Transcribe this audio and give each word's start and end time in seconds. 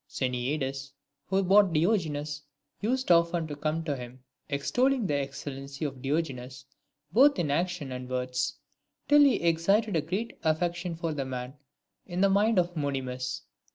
Xeniades, 0.09 0.93
who 1.27 1.43
bought 1.43 1.73
Diogenes, 1.73 2.41
used 2.79 3.11
often 3.11 3.45
to 3.45 3.55
come 3.55 3.83
to 3.83 3.95
him, 3.95 4.23
extolling 4.49 5.05
the 5.05 5.13
excellency 5.13 5.85
of 5.85 6.01
Diogenes 6.01 6.65
both 7.11 7.37
in 7.37 7.51
actions 7.51 7.91
and 7.91 8.09
words, 8.09 8.55
till 9.07 9.19
he 9.21 9.35
excited 9.35 9.95
a 9.95 10.01
great 10.01 10.39
affection 10.41 10.95
for 10.95 11.13
the 11.13 11.23
man 11.23 11.53
in 12.07 12.19
the 12.21 12.31
mind 12.31 12.57
of 12.57 12.75
Monimus. 12.75 13.43